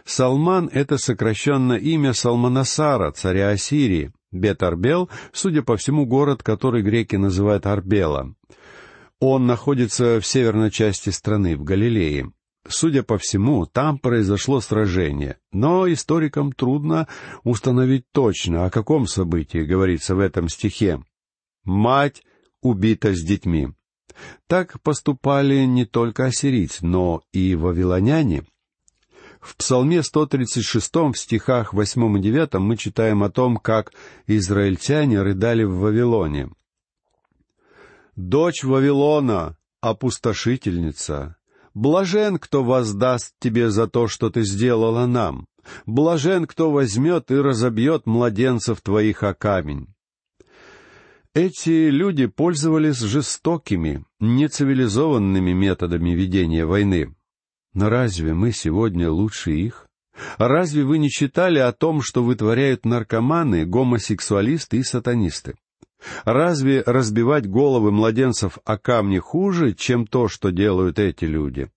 Салман— 0.08 0.70
это 0.74 0.98
сокращенное 0.98 1.78
имя 1.78 2.14
Салманасара, 2.14 3.12
царя 3.12 3.50
Ассирии. 3.50 4.14
Бет-Арбел, 4.32 5.10
судя 5.34 5.64
по 5.64 5.76
всему, 5.76 6.06
город, 6.06 6.44
который 6.44 6.82
греки 6.82 7.18
называют 7.18 7.66
Арбела. 7.66 8.34
Он 9.20 9.48
находится 9.48 10.22
в 10.22 10.26
северной 10.26 10.72
части 10.72 11.10
страны, 11.10 11.58
в 11.58 11.64
Галилее. 11.64 12.32
Судя 12.70 13.04
по 13.04 13.18
всему, 13.18 13.66
там 13.66 13.98
произошло 14.00 14.62
сражение, 14.62 15.38
но 15.52 15.92
историкам 15.92 16.52
трудно 16.52 17.08
установить 17.44 18.06
точно, 18.12 18.66
о 18.66 18.70
каком 18.70 19.08
событии 19.08 19.60
говорится 19.60 20.16
в 20.16 20.20
этом 20.20 20.50
стихе. 20.50 21.02
«Мать 21.68 22.24
убита 22.62 23.14
с 23.14 23.24
детьми». 23.24 23.68
Так 24.48 24.82
поступали 24.82 25.66
не 25.66 25.86
только 25.86 26.26
ассирийцы, 26.26 26.84
но 26.84 27.22
и 27.32 27.54
вавилоняне— 27.54 28.44
в 29.40 29.56
Псалме 29.56 30.04
136 30.04 31.14
в 31.14 31.14
стихах 31.16 31.74
8 31.74 32.18
и 32.18 32.22
9 32.22 32.56
мы 32.56 32.76
читаем 32.76 33.24
о 33.24 33.30
том, 33.30 33.58
как 33.58 33.94
израильтяне 34.26 35.22
рыдали 35.22 35.64
в 35.64 35.78
Вавилоне. 35.78 36.50
«Дочь 38.16 38.64
Вавилона, 38.64 39.58
опустошительница, 39.80 41.38
блажен, 41.74 42.40
кто 42.40 42.64
воздаст 42.64 43.36
тебе 43.40 43.70
за 43.70 43.88
то, 43.88 44.08
что 44.08 44.30
ты 44.30 44.44
сделала 44.44 45.06
нам, 45.06 45.48
блажен, 45.86 46.48
кто 46.48 46.72
возьмет 46.72 47.30
и 47.32 47.36
разобьет 47.36 48.06
младенцев 48.06 48.82
твоих 48.82 49.24
о 49.24 49.34
камень». 49.36 49.94
Эти 51.38 51.92
люди 51.92 52.26
пользовались 52.26 52.98
жестокими, 52.98 54.04
нецивилизованными 54.20 55.52
методами 55.52 56.10
ведения 56.10 56.66
войны. 56.66 57.14
Но 57.76 57.90
разве 57.90 58.34
мы 58.34 58.52
сегодня 58.52 59.12
лучше 59.12 59.52
их? 59.52 59.88
Разве 60.40 60.84
вы 60.84 60.98
не 60.98 61.12
читали 61.12 61.60
о 61.60 61.74
том, 61.74 62.02
что 62.02 62.24
вытворяют 62.24 62.86
наркоманы, 62.86 63.68
гомосексуалисты 63.68 64.78
и 64.78 64.84
сатанисты? 64.84 65.54
Разве 66.26 66.82
разбивать 66.84 67.48
головы 67.48 67.92
младенцев 67.92 68.58
о 68.66 68.80
камни 68.80 69.20
хуже, 69.20 69.76
чем 69.76 70.08
то, 70.08 70.30
что 70.30 70.50
делают 70.50 70.98
эти 70.98 71.26
люди? 71.26 71.70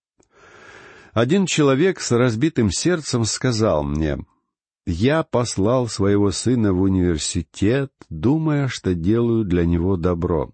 Один 1.13 1.45
человек 1.45 2.01
с 2.01 2.13
разбитым 2.13 2.71
сердцем 2.71 3.27
сказал 3.27 3.85
мне, 3.85 4.21
«Я 4.93 5.23
послал 5.23 5.87
своего 5.87 6.33
сына 6.33 6.73
в 6.73 6.83
университет, 6.83 7.93
думая, 8.09 8.67
что 8.67 8.93
делаю 8.93 9.45
для 9.45 9.65
него 9.65 9.97
добро. 9.97 10.53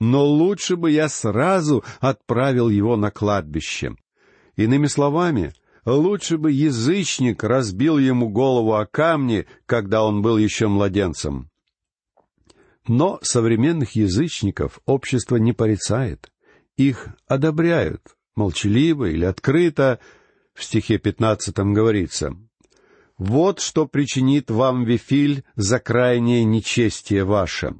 Но 0.00 0.26
лучше 0.26 0.74
бы 0.74 0.90
я 0.90 1.08
сразу 1.08 1.84
отправил 2.00 2.68
его 2.68 2.96
на 2.96 3.12
кладбище. 3.12 3.94
Иными 4.56 4.88
словами, 4.88 5.52
лучше 5.84 6.38
бы 6.38 6.50
язычник 6.50 7.44
разбил 7.44 7.98
ему 7.98 8.30
голову 8.30 8.74
о 8.74 8.84
камни, 8.84 9.46
когда 9.66 10.02
он 10.02 10.22
был 10.22 10.38
еще 10.38 10.66
младенцем. 10.66 11.48
Но 12.88 13.20
современных 13.22 13.92
язычников 13.92 14.80
общество 14.86 15.36
не 15.36 15.52
порицает. 15.52 16.32
Их 16.76 17.10
одобряют, 17.28 18.02
молчаливо 18.34 19.04
или 19.04 19.24
открыто. 19.24 20.00
В 20.52 20.64
стихе 20.64 20.98
пятнадцатом 20.98 21.72
говорится, 21.72 22.36
«Вот 23.24 23.60
что 23.60 23.86
причинит 23.86 24.50
вам 24.50 24.82
Вифиль 24.82 25.44
за 25.54 25.78
крайнее 25.78 26.42
нечестие 26.42 27.22
ваше». 27.22 27.76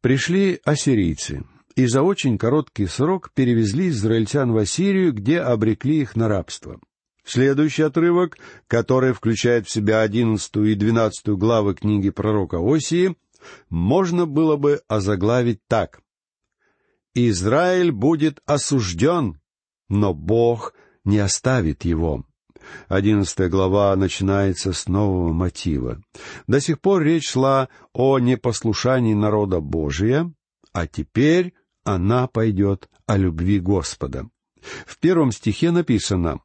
Пришли 0.00 0.60
ассирийцы, 0.62 1.44
и 1.74 1.86
за 1.86 2.02
очень 2.02 2.38
короткий 2.38 2.86
срок 2.86 3.32
перевезли 3.34 3.88
израильтян 3.88 4.52
в 4.52 4.56
Ассирию, 4.56 5.12
где 5.12 5.40
обрекли 5.40 6.00
их 6.00 6.14
на 6.14 6.28
рабство. 6.28 6.78
Следующий 7.24 7.82
отрывок, 7.82 8.38
который 8.68 9.12
включает 9.12 9.66
в 9.66 9.72
себя 9.72 10.02
одиннадцатую 10.02 10.70
и 10.70 10.76
двенадцатую 10.76 11.36
главы 11.36 11.74
книги 11.74 12.10
пророка 12.10 12.58
Осии, 12.60 13.16
можно 13.68 14.26
было 14.26 14.54
бы 14.54 14.80
озаглавить 14.86 15.66
так. 15.66 16.02
«Израиль 17.14 17.90
будет 17.90 18.38
осужден, 18.46 19.40
но 19.88 20.14
Бог 20.14 20.72
не 21.02 21.18
оставит 21.18 21.84
его. 21.84 22.27
Одиннадцатая 22.88 23.48
глава 23.48 23.94
начинается 23.96 24.72
с 24.72 24.88
нового 24.88 25.32
мотива. 25.32 26.00
До 26.46 26.60
сих 26.60 26.80
пор 26.80 27.02
речь 27.02 27.28
шла 27.30 27.68
о 27.92 28.18
непослушании 28.18 29.14
народа 29.14 29.60
Божия, 29.60 30.32
а 30.72 30.86
теперь 30.86 31.54
она 31.84 32.26
пойдет 32.26 32.88
о 33.06 33.16
любви 33.16 33.60
Господа. 33.60 34.28
В 34.86 34.98
первом 34.98 35.32
стихе 35.32 35.70
написано 35.70 36.40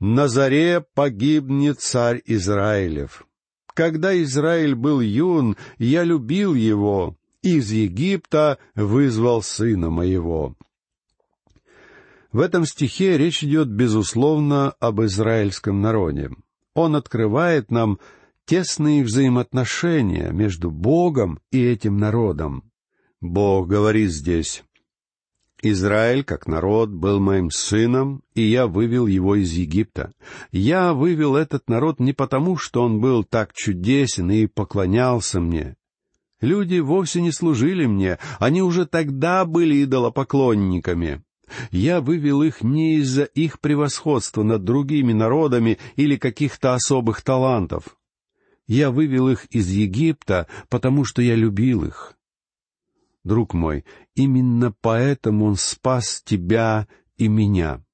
«На 0.00 0.28
заре 0.28 0.84
погибнет 0.94 1.80
царь 1.80 2.22
Израилев. 2.24 3.26
Когда 3.74 4.20
Израиль 4.22 4.74
был 4.74 5.00
юн, 5.00 5.56
я 5.78 6.04
любил 6.04 6.54
его, 6.54 7.16
из 7.42 7.70
Египта 7.70 8.58
вызвал 8.74 9.42
сына 9.42 9.90
моего». 9.90 10.56
В 12.32 12.40
этом 12.40 12.64
стихе 12.64 13.18
речь 13.18 13.44
идет, 13.44 13.68
безусловно, 13.68 14.70
об 14.80 15.02
израильском 15.02 15.82
народе. 15.82 16.30
Он 16.74 16.96
открывает 16.96 17.70
нам 17.70 17.98
тесные 18.46 19.04
взаимоотношения 19.04 20.30
между 20.30 20.70
Богом 20.70 21.40
и 21.50 21.62
этим 21.62 21.98
народом. 21.98 22.70
Бог 23.20 23.68
говорит 23.68 24.10
здесь, 24.10 24.64
«Израиль, 25.60 26.24
как 26.24 26.48
народ, 26.48 26.88
был 26.88 27.20
моим 27.20 27.50
сыном, 27.50 28.22
и 28.34 28.42
я 28.42 28.66
вывел 28.66 29.06
его 29.06 29.36
из 29.36 29.52
Египта. 29.52 30.12
Я 30.50 30.94
вывел 30.94 31.36
этот 31.36 31.68
народ 31.68 32.00
не 32.00 32.14
потому, 32.14 32.56
что 32.56 32.82
он 32.82 33.00
был 33.00 33.24
так 33.24 33.52
чудесен 33.52 34.30
и 34.30 34.46
поклонялся 34.46 35.38
мне. 35.38 35.76
Люди 36.40 36.80
вовсе 36.80 37.20
не 37.20 37.30
служили 37.30 37.86
мне, 37.86 38.18
они 38.40 38.62
уже 38.62 38.86
тогда 38.86 39.44
были 39.44 39.84
идолопоклонниками. 39.84 41.22
Я 41.70 42.00
вывел 42.00 42.42
их 42.42 42.62
не 42.62 42.96
из-за 42.96 43.24
их 43.24 43.60
превосходства 43.60 44.42
над 44.42 44.64
другими 44.64 45.12
народами 45.12 45.78
или 45.96 46.16
каких-то 46.16 46.74
особых 46.74 47.22
талантов. 47.22 47.96
Я 48.66 48.90
вывел 48.90 49.28
их 49.28 49.46
из 49.46 49.68
Египта, 49.68 50.46
потому 50.68 51.04
что 51.04 51.22
я 51.22 51.34
любил 51.34 51.84
их. 51.84 52.16
Друг 53.24 53.54
мой, 53.54 53.84
именно 54.14 54.72
поэтому 54.80 55.46
Он 55.46 55.56
спас 55.56 56.22
тебя 56.24 56.88
и 57.16 57.28
меня. 57.28 57.84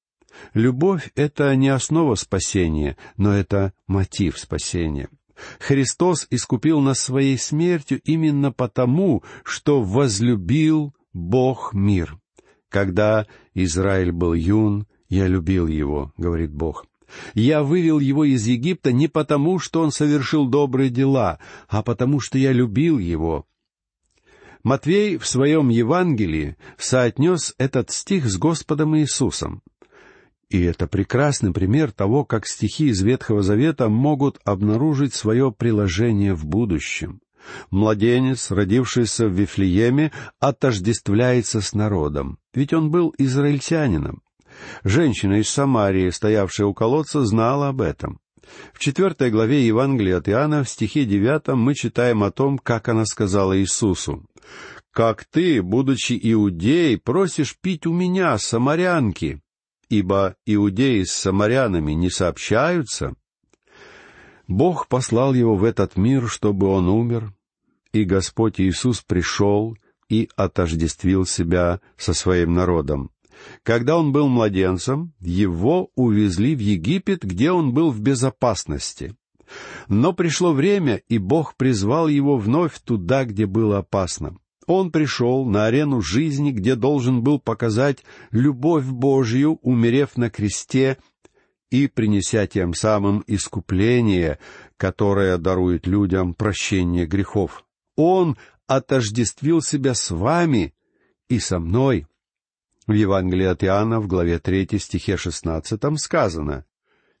Любовь— 0.53 1.11
это 1.15 1.55
не 1.55 1.69
основа 1.69 2.15
спасения, 2.15 2.97
но 3.17 3.33
это 3.33 3.73
мотив 3.87 4.37
спасения. 4.37 5.09
Христос 5.59 6.27
искупил 6.29 6.81
нас 6.81 6.99
своей 6.99 7.37
смертью 7.37 8.01
именно 8.03 8.51
потому, 8.51 9.23
что 9.43 9.81
возлюбил 9.81 10.93
Бог 11.13 11.73
мир. 11.73 12.19
Когда 12.69 13.25
Израиль 13.53 14.11
был 14.11 14.33
юн, 14.33 14.87
я 15.09 15.27
любил 15.27 15.67
его, 15.67 16.13
говорит 16.17 16.53
Бог. 16.53 16.85
Я 17.33 17.63
вывел 17.63 17.99
его 17.99 18.23
из 18.23 18.45
Египта 18.45 18.91
не 18.91 19.07
потому, 19.07 19.57
что 19.57 19.81
он 19.81 19.91
совершил 19.91 20.47
добрые 20.47 20.91
дела, 20.91 21.39
а 21.67 21.81
потому, 21.81 22.19
что 22.19 22.37
я 22.37 22.51
любил 22.51 22.99
его. 22.99 23.47
Матвей 24.63 25.17
в 25.17 25.25
своем 25.25 25.69
Евангелии 25.69 26.57
соотнес 26.77 27.55
этот 27.57 27.89
стих 27.89 28.29
с 28.29 28.37
Господом 28.37 28.95
Иисусом. 28.97 29.63
И 30.49 30.61
это 30.61 30.87
прекрасный 30.87 31.53
пример 31.53 31.91
того, 31.91 32.25
как 32.25 32.45
стихи 32.45 32.89
из 32.89 33.01
Ветхого 33.01 33.41
Завета 33.41 33.87
могут 33.87 34.39
обнаружить 34.43 35.13
свое 35.13 35.51
приложение 35.51 36.35
в 36.35 36.45
будущем. 36.45 37.21
Младенец, 37.71 38.51
родившийся 38.51 39.27
в 39.27 39.31
Вифлееме, 39.31 40.11
отождествляется 40.39 41.61
с 41.61 41.73
народом, 41.73 42.39
ведь 42.53 42.73
он 42.73 42.91
был 42.91 43.13
израильтянином. 43.17 44.21
Женщина 44.83 45.39
из 45.39 45.49
Самарии, 45.49 46.09
стоявшая 46.09 46.67
у 46.67 46.73
колодца, 46.73 47.25
знала 47.25 47.69
об 47.69 47.81
этом. 47.81 48.19
В 48.73 48.79
четвертой 48.79 49.29
главе 49.29 49.65
Евангелия 49.65 50.17
от 50.17 50.29
Иоанна, 50.29 50.63
в 50.63 50.69
стихе 50.69 51.05
девятом, 51.05 51.59
мы 51.59 51.75
читаем 51.75 52.23
о 52.23 52.31
том, 52.31 52.57
как 52.57 52.89
она 52.89 53.05
сказала 53.05 53.57
Иисусу. 53.59 54.25
«Как 54.91 55.25
ты, 55.25 55.61
будучи 55.61 56.19
иудей, 56.21 56.97
просишь 56.97 57.55
пить 57.61 57.85
у 57.85 57.93
меня, 57.93 58.37
самарянки, 58.37 59.39
ибо 59.87 60.35
иудеи 60.45 61.03
с 61.03 61.11
самарянами 61.11 61.91
не 61.91 62.09
сообщаются?» 62.09 63.13
Бог 64.49 64.87
послал 64.87 65.35
его 65.35 65.55
в 65.55 65.63
этот 65.63 65.95
мир, 65.95 66.27
чтобы 66.27 66.65
он 66.67 66.89
умер, 66.89 67.31
и 67.93 68.03
Господь 68.03 68.59
Иисус 68.59 69.01
пришел 69.01 69.77
и 70.09 70.27
отождествил 70.35 71.27
себя 71.27 71.81
со 71.97 72.15
своим 72.15 72.55
народом. 72.55 73.11
Когда 73.61 73.95
он 73.95 74.11
был 74.11 74.27
младенцем, 74.27 75.13
его 75.19 75.91
увезли 75.95 76.55
в 76.55 76.59
Египет, 76.59 77.23
где 77.23 77.51
он 77.51 77.75
был 77.75 77.91
в 77.91 78.01
безопасности. 78.01 79.15
Но 79.87 80.13
пришло 80.13 80.51
время, 80.51 80.95
и 81.07 81.19
Бог 81.19 81.55
призвал 81.55 82.07
его 82.07 82.35
вновь 82.35 82.79
туда, 82.79 83.25
где 83.25 83.45
было 83.45 83.77
опасно. 83.77 84.35
Он 84.65 84.91
пришел 84.91 85.45
на 85.45 85.65
арену 85.65 86.01
жизни, 86.01 86.51
где 86.51 86.75
должен 86.75 87.21
был 87.21 87.39
показать 87.39 88.03
любовь 88.31 88.85
Божью, 88.85 89.59
умерев 89.61 90.17
на 90.17 90.31
кресте 90.31 90.97
и 91.71 91.87
принеся 91.87 92.47
тем 92.47 92.73
самым 92.73 93.23
искупление, 93.27 94.39
которое 94.77 95.37
дарует 95.37 95.87
людям 95.87 96.33
прощение 96.33 97.05
грехов. 97.05 97.65
Он 97.95 98.37
отождествил 98.67 99.61
себя 99.61 99.93
с 99.93 100.11
вами 100.11 100.73
и 101.27 101.39
со 101.39 101.59
мной. 101.59 102.07
В 102.87 102.93
Евангелии 102.93 103.45
от 103.45 103.63
Иоанна 103.63 103.99
в 103.99 104.07
главе 104.07 104.39
3 104.39 104.79
стихе 104.79 105.15
16 105.15 105.81
сказано 105.99 106.65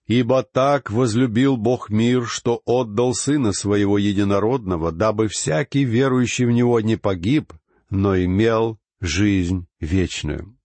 «Ибо 0.07 0.41
так 0.41 0.89
возлюбил 0.89 1.57
Бог 1.57 1.91
мир, 1.91 2.25
что 2.25 2.63
отдал 2.65 3.13
Сына 3.13 3.53
Своего 3.53 3.99
Единородного, 3.99 4.91
дабы 4.91 5.27
всякий 5.27 5.83
верующий 5.83 6.45
в 6.45 6.51
Него 6.51 6.79
не 6.79 6.95
погиб, 6.95 7.53
но 7.91 8.17
имел 8.17 8.79
жизнь 8.99 9.67
вечную». 9.79 10.58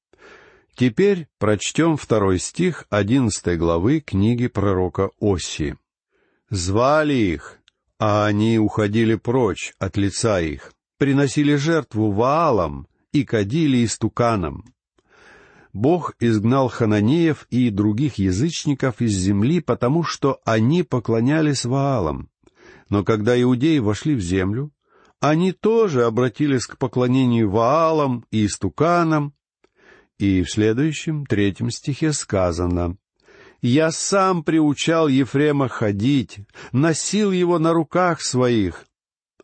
Теперь 0.77 1.29
прочтем 1.39 1.97
второй 1.97 2.41
стих 2.41 2.87
одиннадцатой 2.91 3.57
главы 3.57 4.01
книги 4.01 4.49
пророка 4.49 5.11
Оси. 5.21 5.77
«Звали 6.51 7.15
их, 7.15 7.59
а 7.99 8.27
они 8.27 8.59
уходили 8.59 9.15
прочь 9.15 9.73
от 9.79 9.97
лица 9.97 10.41
их, 10.41 10.73
приносили 10.99 11.55
жертву 11.55 12.11
Ваалам 12.11 12.89
и 13.13 13.25
кадили 13.25 13.85
истуканам. 13.85 14.65
Бог 15.73 16.15
изгнал 16.19 16.69
хананеев 16.69 17.47
и 17.51 17.71
других 17.71 18.17
язычников 18.17 19.01
из 19.01 19.13
земли, 19.13 19.61
потому 19.61 20.03
что 20.03 20.41
они 20.45 20.83
поклонялись 20.83 21.65
Ваалам. 21.65 22.31
Но 22.89 23.05
когда 23.05 23.41
иудеи 23.41 23.79
вошли 23.79 24.15
в 24.15 24.21
землю, 24.21 24.73
они 25.21 25.53
тоже 25.53 26.05
обратились 26.05 26.67
к 26.67 26.79
поклонению 26.79 27.51
Ваалам 27.51 28.25
и 28.31 28.47
истуканам, 28.47 29.35
и 30.19 30.43
в 30.43 30.51
следующем, 30.51 31.27
третьем 31.27 31.71
стихе 31.71 32.13
сказано, 32.13 32.97
«Я 33.61 33.91
сам 33.91 34.45
приучал 34.45 35.09
Ефрема 35.09 35.69
ходить, 35.69 36.41
носил 36.73 37.33
его 37.33 37.59
на 37.59 37.73
руках 37.73 38.21
своих, 38.21 38.85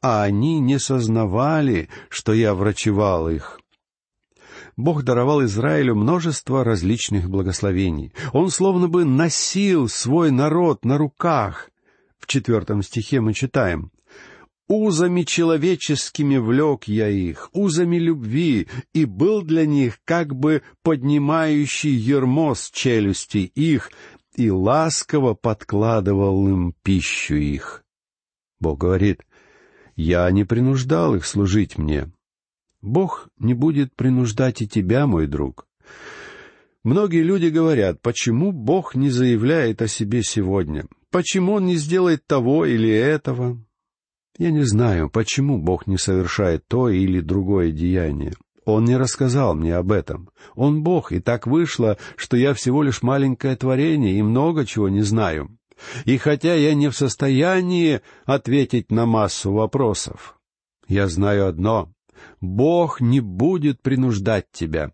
а 0.03 0.23
они 0.23 0.61
не 0.61 0.79
сознавали, 0.79 1.89
что 2.09 2.33
я 2.33 2.55
врачевал 2.55 3.29
их». 3.29 3.61
Бог 4.77 5.03
даровал 5.03 5.45
Израилю 5.45 5.95
множество 5.95 6.65
различных 6.65 7.29
благословений. 7.29 8.13
Он 8.33 8.51
словно 8.51 8.89
бы 8.89 9.05
носил 9.05 9.89
свой 9.89 10.31
народ 10.31 10.85
на 10.85 10.97
руках. 10.97 11.71
В 12.19 12.27
четвертом 12.27 12.83
стихе 12.83 13.21
мы 13.21 13.35
читаем 13.35 13.91
Узами 14.73 15.23
человеческими 15.23 16.37
влек 16.37 16.85
я 16.85 17.09
их, 17.09 17.51
узами 17.53 17.97
любви, 17.97 18.69
и 18.95 19.05
был 19.05 19.43
для 19.43 19.67
них 19.67 19.99
как 20.05 20.33
бы 20.33 20.63
поднимающий 20.85 21.91
ермо 21.91 22.55
с 22.55 22.71
челюстей 22.71 23.51
их, 23.57 23.91
и 24.37 24.49
ласково 24.49 25.35
подкладывал 25.35 26.47
им 26.47 26.73
пищу 26.85 27.35
их. 27.35 27.83
Бог 28.61 28.79
говорит, 28.79 29.23
я 29.97 30.31
не 30.31 30.45
принуждал 30.45 31.17
их 31.17 31.27
служить 31.27 31.77
мне. 31.77 32.13
Бог 32.81 33.29
не 33.41 33.55
будет 33.55 33.97
принуждать 33.97 34.63
и 34.63 34.69
тебя, 34.69 35.09
мой 35.09 35.27
друг. 35.27 35.67
Многие 36.85 37.25
люди 37.25 37.47
говорят, 37.47 38.01
почему 38.03 38.53
Бог 38.53 38.95
не 38.95 39.11
заявляет 39.11 39.83
о 39.83 39.89
себе 39.89 40.23
сегодня? 40.23 40.87
Почему 41.11 41.55
Он 41.55 41.67
не 41.67 41.75
сделает 41.75 42.25
того 42.25 42.67
или 42.67 42.89
этого? 42.89 43.61
Я 44.41 44.51
не 44.53 44.63
знаю, 44.63 45.11
почему 45.11 45.59
Бог 45.59 45.87
не 45.87 45.99
совершает 45.99 46.67
то 46.67 46.89
или 46.89 47.21
другое 47.21 47.73
деяние. 47.73 48.33
Он 48.65 48.87
не 48.87 48.97
рассказал 48.97 49.55
мне 49.55 49.77
об 49.77 49.93
этом. 49.93 50.31
Он 50.55 50.83
Бог, 50.83 51.13
и 51.13 51.21
так 51.21 51.47
вышло, 51.47 51.99
что 52.17 52.39
я 52.39 52.55
всего 52.55 52.83
лишь 52.83 53.03
маленькое 53.03 53.55
творение 53.55 54.19
и 54.19 54.23
много 54.23 54.65
чего 54.65 54.89
не 54.89 55.03
знаю. 55.03 55.59
И 56.07 56.17
хотя 56.17 56.55
я 56.55 56.73
не 56.73 56.89
в 56.89 56.97
состоянии 56.97 58.01
ответить 58.25 58.91
на 58.91 59.05
массу 59.05 59.53
вопросов, 59.53 60.39
я 60.89 61.07
знаю 61.07 61.47
одно— 61.47 61.93
Бог 62.41 63.03
не 63.03 63.21
будет 63.21 63.83
принуждать 63.83 64.47
тебя. 64.53 64.91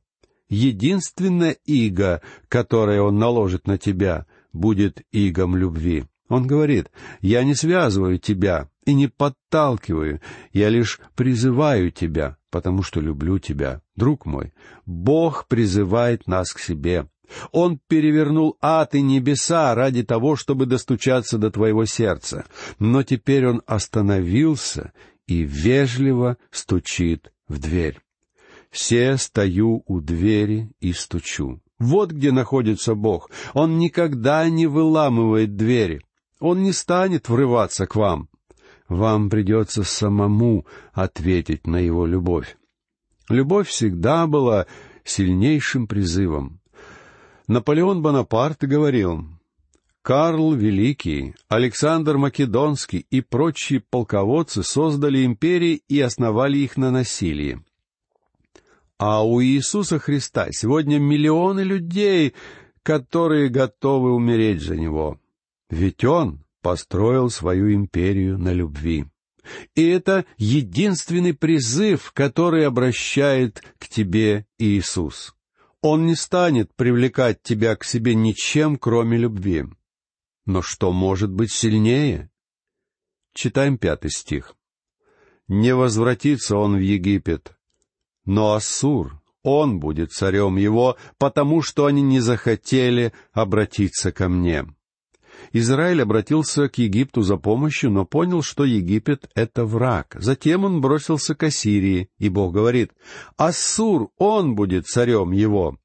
единственная 0.49 1.57
иго, 1.67 2.21
которое 2.49 3.01
Он 3.01 3.17
наложит 3.17 3.69
на 3.69 3.79
тебя, 3.79 4.27
будет 4.53 5.03
игом 5.13 5.55
любви. 5.57 6.05
Он 6.29 6.47
говорит, 6.47 6.91
«Я 7.21 7.45
не 7.45 7.55
связываю 7.55 8.19
тебя 8.19 8.69
и 8.85 8.95
не 8.95 9.09
подталкиваю, 9.09 10.21
я 10.53 10.69
лишь 10.69 11.01
призываю 11.15 11.91
тебя, 11.91 12.37
потому 12.51 12.83
что 12.83 13.01
люблю 13.01 13.39
тебя». 13.39 13.81
Друг 13.95 14.27
мой, 14.27 14.53
Бог 14.85 15.47
призывает 15.47 16.27
нас 16.27 16.53
к 16.53 16.59
себе. 16.59 17.09
Он 17.53 17.81
перевернул 17.89 18.57
ад 18.61 18.95
и 18.95 19.03
небеса 19.03 19.75
ради 19.75 20.03
того, 20.03 20.37
чтобы 20.37 20.67
достучаться 20.67 21.39
до 21.39 21.51
твоего 21.51 21.85
сердца. 21.85 22.45
Но 22.79 23.03
теперь 23.03 23.47
он 23.47 23.63
остановился 23.67 24.93
и 25.27 25.43
вежливо 25.43 26.37
стучит 26.51 27.33
в 27.49 27.59
дверь. 27.59 27.99
«Все 28.71 29.17
стою 29.17 29.83
у 29.87 30.01
двери 30.01 30.71
и 30.81 30.93
стучу». 30.93 31.61
Вот 31.79 32.11
где 32.11 32.33
находится 32.33 32.95
Бог. 32.95 33.31
Он 33.53 33.79
никогда 33.79 34.49
не 34.49 34.67
выламывает 34.67 35.57
двери. 35.57 36.01
Он 36.41 36.63
не 36.63 36.73
станет 36.73 37.29
врываться 37.29 37.87
к 37.87 37.97
вам. 37.97 38.29
Вам 38.89 39.31
придется 39.31 39.83
самому 39.83 40.67
ответить 40.93 41.67
на 41.67 41.77
его 41.77 42.07
любовь. 42.07 42.57
Любовь 43.29 43.69
всегда 43.69 44.27
была 44.27 44.67
сильнейшим 45.05 45.87
призывом. 45.87 46.61
Наполеон 47.49 48.03
Бонапарт 48.03 48.63
говорил, 48.65 49.25
Карл 50.03 50.55
Великий, 50.55 51.35
Александр 51.49 52.17
Македонский 52.17 53.07
и 53.11 53.21
прочие 53.21 53.81
полководцы 53.81 54.63
создали 54.63 55.25
империи 55.25 55.83
и 55.89 56.01
основали 56.01 56.59
их 56.59 56.77
на 56.77 56.93
насилии. 56.93 57.61
А 58.99 59.27
у 59.27 59.43
Иисуса 59.43 59.99
Христа 59.99 60.49
сегодня 60.53 60.99
миллионы 60.99 61.61
людей, 61.61 62.35
которые 62.83 63.49
готовы 63.49 64.15
умереть 64.15 64.63
за 64.63 64.77
Него. 64.77 65.19
Ведь 65.71 66.05
Он 66.05 66.45
построил 66.63 67.31
свою 67.31 67.73
империю 67.75 68.39
на 68.39 68.53
любви. 68.53 69.07
И 69.75 69.87
это 69.87 70.25
единственный 70.37 71.35
призыв, 71.35 72.13
который 72.13 72.67
обращает 72.67 73.63
к 73.79 73.89
тебе 73.89 74.47
Иисус. 74.59 75.37
Он 75.83 76.07
не 76.07 76.17
станет 76.17 76.75
привлекать 76.75 77.43
тебя 77.43 77.77
к 77.77 77.85
себе 77.85 78.15
ничем, 78.15 78.77
кроме 78.77 79.19
любви. 79.19 79.67
Но 80.45 80.63
что 80.63 80.93
может 80.93 81.31
быть 81.31 81.53
сильнее? 81.53 82.31
Читаем 83.35 83.79
пятый 83.79 84.11
стих. 84.11 84.57
«Не 85.49 85.75
возвратится 85.75 86.57
он 86.57 86.77
в 86.77 86.81
Египет, 86.81 87.57
но 88.25 88.55
Ассур, 88.55 89.23
он 89.45 89.79
будет 89.79 90.11
царем 90.11 90.57
его, 90.57 90.97
потому 91.19 91.63
что 91.63 91.87
они 91.87 92.03
не 92.03 92.19
захотели 92.19 93.13
обратиться 93.33 94.11
ко 94.11 94.29
мне». 94.29 94.67
Израиль 95.53 96.03
обратился 96.03 96.69
к 96.69 96.79
Египту 96.79 97.23
за 97.23 97.37
помощью, 97.37 97.91
но 97.91 98.05
понял, 98.05 98.43
что 98.43 98.65
Египет— 98.65 99.31
это 99.35 99.65
враг. 99.65 100.17
Затем 100.19 100.65
он 100.65 100.81
бросился 100.81 101.35
к 101.35 101.43
Ассирии, 101.45 102.09
и 102.19 102.29
Бог 102.29 102.53
говорит, 102.53 102.93
«Ассур, 103.37 104.11
он 104.19 104.55
будет 104.55 104.87
царем 104.87 105.33
его». 105.33 105.79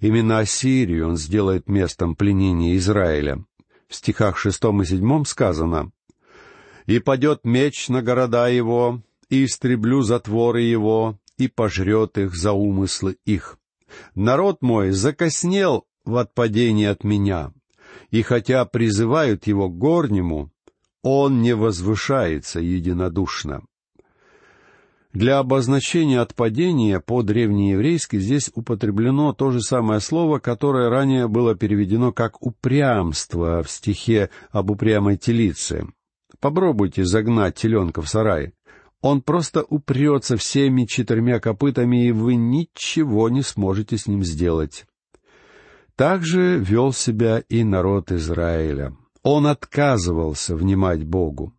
Именно 0.00 0.40
Ассирию 0.40 1.08
он 1.08 1.16
сделает 1.16 1.68
местом 1.68 2.16
пленения 2.16 2.76
Израиля. 2.76 3.44
В 3.88 3.94
стихах 3.94 4.36
шестом 4.36 4.82
и 4.82 4.84
седьмом 4.84 5.24
сказано, 5.24 5.92
«И 6.86 6.98
падет 6.98 7.44
меч 7.44 7.88
на 7.88 8.02
города 8.02 8.48
его, 8.48 9.00
и 9.28 9.44
истреблю 9.44 10.02
затворы 10.02 10.62
его, 10.62 11.18
и 11.38 11.48
пожрет 11.48 12.18
их 12.18 12.34
за 12.34 12.52
умыслы 12.52 13.16
их. 13.24 13.58
Народ 14.14 14.62
мой 14.62 14.90
закоснел 14.90 15.86
в 16.04 16.16
отпадении 16.16 16.86
от 16.86 17.04
меня, 17.04 17.52
и 18.10 18.22
хотя 18.22 18.64
призывают 18.64 19.46
его 19.46 19.68
к 19.68 19.76
горнему, 19.76 20.50
он 21.02 21.40
не 21.40 21.54
возвышается 21.54 22.60
единодушно. 22.60 23.62
Для 25.12 25.38
обозначения 25.38 26.20
отпадения 26.20 27.00
по-древнееврейски 27.00 28.18
здесь 28.18 28.50
употреблено 28.54 29.32
то 29.32 29.50
же 29.50 29.62
самое 29.62 30.00
слово, 30.00 30.40
которое 30.40 30.90
ранее 30.90 31.26
было 31.26 31.54
переведено 31.54 32.12
как 32.12 32.44
«упрямство» 32.44 33.62
в 33.62 33.70
стихе 33.70 34.28
об 34.50 34.70
упрямой 34.70 35.16
телице. 35.16 35.86
Попробуйте 36.38 37.06
загнать 37.06 37.54
теленка 37.54 38.02
в 38.02 38.08
сарай. 38.10 38.52
Он 39.00 39.22
просто 39.22 39.62
упрется 39.62 40.36
всеми 40.36 40.84
четырьмя 40.84 41.40
копытами, 41.40 42.08
и 42.08 42.12
вы 42.12 42.34
ничего 42.34 43.30
не 43.30 43.40
сможете 43.40 43.96
с 43.96 44.06
ним 44.06 44.22
сделать. 44.22 44.84
Также 45.96 46.58
вел 46.58 46.92
себя 46.92 47.38
и 47.48 47.64
народ 47.64 48.12
Израиля. 48.12 48.94
Он 49.22 49.46
отказывался 49.46 50.54
внимать 50.54 51.04
Богу. 51.04 51.54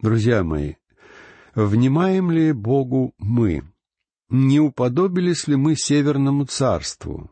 Друзья 0.00 0.42
мои, 0.42 0.74
внимаем 1.54 2.32
ли 2.32 2.52
Богу 2.52 3.14
мы? 3.18 3.62
Не 4.28 4.58
уподобились 4.58 5.46
ли 5.46 5.54
мы 5.54 5.76
Северному 5.76 6.46
царству? 6.46 7.30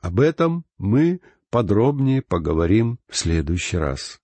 Об 0.00 0.20
этом 0.20 0.64
мы 0.78 1.20
подробнее 1.50 2.22
поговорим 2.22 2.98
в 3.08 3.16
следующий 3.16 3.76
раз. 3.76 4.20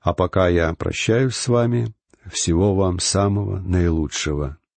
А 0.00 0.12
пока 0.12 0.48
я 0.48 0.74
прощаюсь 0.74 1.36
с 1.36 1.46
вами, 1.46 1.94
всего 2.30 2.74
вам 2.74 2.98
самого 2.98 3.60
наилучшего. 3.60 4.58